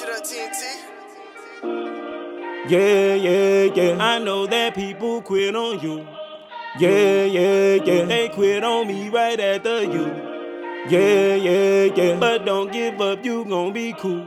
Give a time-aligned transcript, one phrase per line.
[0.00, 0.62] Shit up, TNT.
[2.70, 4.02] Yeah, yeah, yeah.
[4.02, 6.06] I know that people quit on you.
[6.78, 8.04] Yeah, yeah, yeah.
[8.06, 10.06] They quit on me right after you.
[10.88, 12.18] Yeah, yeah, yeah.
[12.18, 14.26] But don't give up, you gon' be cool.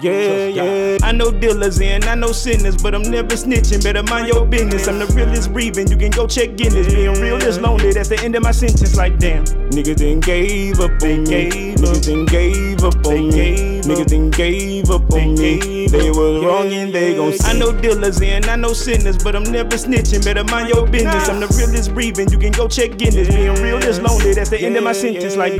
[0.00, 0.98] Yeah, yeah.
[1.02, 3.82] I know dealers and I know sinners, but I'm never snitching.
[3.82, 4.86] Better mind your business.
[4.86, 5.88] I'm the realest breathing.
[5.88, 6.94] You can go check Guinness.
[6.94, 7.92] Being real is lonely.
[7.92, 8.96] That's the end of my sentence.
[8.96, 9.44] Like damn.
[9.72, 11.74] Niggas then gave up on me.
[11.74, 13.71] Niggas then gave up on me.
[13.82, 15.86] Niggas then gave up on me.
[15.88, 17.50] They was wrong and they gon' see.
[17.50, 20.24] I know dealers and I know sinners, but I'm never snitching.
[20.24, 21.28] Better mind your business.
[21.28, 22.30] I'm the realest breathing.
[22.30, 23.28] You can go check Guinness.
[23.28, 24.34] Being real is lonely.
[24.34, 25.36] That's the end of my sentence.
[25.36, 25.54] Like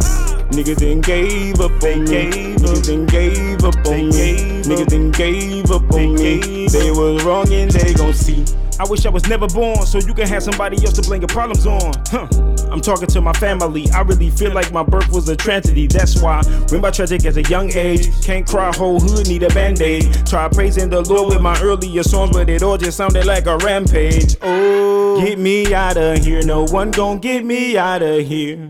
[0.53, 2.55] Niggas then gave up on me.
[2.57, 4.63] Niggas then gave up on me.
[4.63, 6.69] Niggas then gave up on me.
[6.69, 8.45] They was wrong and they gon' see.
[8.83, 11.29] I wish I was never born, so you can have somebody else to blame your
[11.29, 11.93] problems on.
[12.09, 12.27] Huh.
[12.69, 13.89] I'm talking to my family.
[13.93, 15.87] I really feel like my birth was a tragedy.
[15.87, 18.11] That's why remember tragic as a young age.
[18.25, 20.27] Can't cry, whole hood need a band-aid.
[20.27, 23.57] Try praising the Lord with my earlier songs, but it all just sounded like a
[23.59, 24.35] rampage.
[24.43, 26.43] Oh, get me out of here.
[26.43, 28.69] No one gon' get me out of here.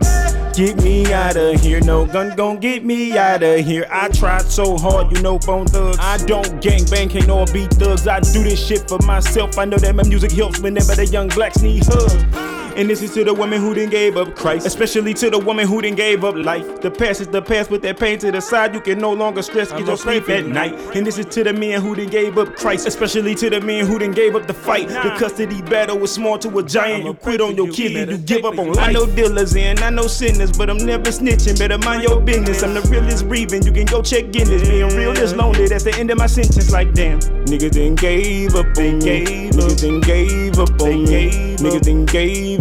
[0.54, 3.86] Get me out of here, no gun gon' get me out of here.
[3.90, 5.96] I tried so hard, you know, bone thugs.
[5.98, 8.06] I don't gang bang, can't all be thugs.
[8.06, 9.56] I do this shit for myself.
[9.56, 12.51] I know that my music helps whenever the young blacks need hugs.
[12.76, 15.66] And this is to the woman who didn't gave up Christ, especially to the woman
[15.66, 16.80] who didn't gave up life.
[16.80, 18.74] The past is the past, put that pain to the side.
[18.74, 20.74] You can no longer stress, get your sleep at night.
[20.96, 23.86] And this is to the men who didn't gave up Christ, especially to the men
[23.86, 24.88] who didn't gave up the fight.
[24.88, 27.04] The custody battle was small to a giant.
[27.04, 28.88] You quit on your kid and you give up on life.
[28.88, 31.58] I know dealers and I know sinners, but I'm never snitching.
[31.58, 32.62] Better mind your business.
[32.62, 33.62] I'm the realest breathing.
[33.64, 34.68] You can go check Guinness.
[34.68, 35.68] Being real is lonely.
[35.68, 36.70] That's the end of my sentence.
[36.72, 37.20] Like damn.
[37.20, 39.00] niggas didn't gave up on me.
[39.00, 39.78] gave Niggas up.
[39.78, 41.06] then gave up They on me.
[41.06, 41.82] gave Niggas up.
[41.82, 42.04] then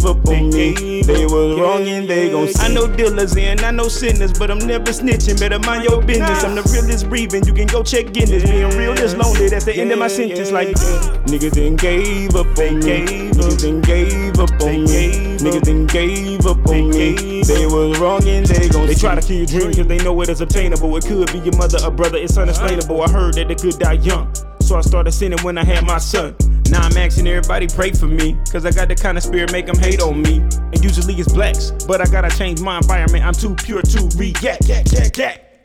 [0.02, 1.02] gave up on me.
[1.02, 2.62] They was wrong and they gon' see.
[2.62, 5.38] I know dealers and I know sinners, but I'm never snitching.
[5.38, 6.44] Better mind your business.
[6.44, 7.44] I'm the realest breathing.
[7.44, 8.42] You can go check Guinness.
[8.42, 9.48] Being real is lonely.
[9.48, 10.50] That's the end of my sentence.
[10.50, 13.30] Like uh, Niggas then gave up on me.
[13.30, 15.38] Niggas then gave up They on me.
[15.38, 17.42] Niggas then gave up on me.
[17.42, 20.20] They was wrong and they gon' They try to kill your dream because they know
[20.22, 20.96] it is obtainable.
[20.96, 23.02] It could be your mother or brother, it's unexplainable.
[23.02, 24.32] I heard that they could die young.
[24.60, 26.34] So I started sinning when I had my son.
[26.72, 28.34] Now I'm asking everybody pray for me.
[28.50, 30.38] Cause I got the kind of spirit make them hate on me.
[30.38, 31.70] And usually it's blacks.
[31.86, 33.26] But I gotta change my environment.
[33.26, 34.66] I'm too pure to react.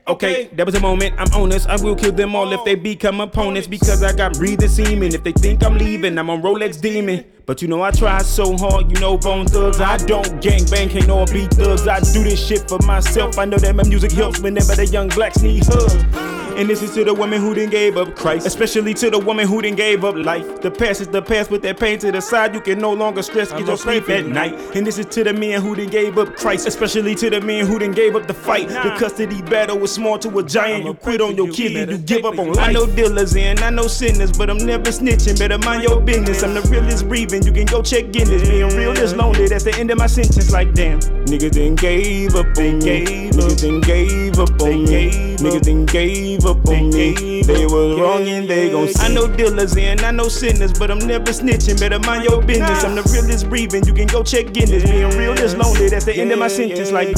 [0.10, 1.16] Okay, that was a moment.
[1.18, 1.68] I'm honest.
[1.70, 5.14] I will kill them all if they become opponents because I got breathing semen.
[5.14, 7.24] If they think I'm leaving, I'm on Rolex demon.
[7.46, 9.80] But you know I try so hard, you know bone thugs.
[9.80, 11.88] I don't gang bang, can't all be thugs.
[11.88, 13.38] I do this shit for myself.
[13.38, 16.37] I know that my music helps whenever the young blacks need hugs.
[16.58, 19.48] And this is to the woman who didn't gave up Christ, especially to the woman
[19.48, 20.62] who didn't gave up life.
[20.62, 22.56] The past is the past, put that pain to the side.
[22.56, 24.56] You can no longer stress, get your sleep at night.
[24.76, 27.68] And this is to the men who didn't gave up Christ, especially to the men
[27.68, 28.70] who didn't gave up the fight.
[28.70, 30.86] The custody battle was small to a giant.
[30.86, 32.70] You quit on your kid and you give up on life.
[32.70, 35.38] I know dealers and I know sinners, but I'm never snitching.
[35.38, 36.42] Better mind your business.
[36.42, 37.44] I'm the realest breathing.
[37.44, 38.50] You can go check Guinness.
[38.50, 39.48] Being real is lonely.
[39.48, 40.52] That's the end of my sentence.
[40.52, 41.00] Like damn.
[41.00, 43.06] Niggas didn't gave up on me.
[43.06, 44.88] gave Niggas didn't gave up on me.
[44.88, 47.42] gave Niggas didn't gave up on me.
[47.42, 47.72] They up.
[47.72, 49.06] was wrong and they gon' see.
[49.06, 51.80] I know dealers and I know sinners, but I'm never snitching.
[51.80, 52.84] Better mind your business.
[52.84, 53.86] I'm the realest breathing.
[53.86, 54.84] You can go check Guinness.
[54.84, 55.90] Being real is lonely.
[55.90, 56.92] That's the end of my sentence.
[56.92, 57.10] Like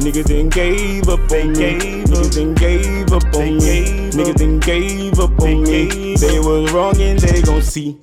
[0.00, 1.78] Niggas then gave up on me.
[1.78, 2.32] Niggas up.
[2.32, 4.10] then gave up on me.
[4.10, 4.36] Niggas up.
[4.36, 6.16] then gave up on me.
[6.16, 7.98] They was wrong and they gon' see.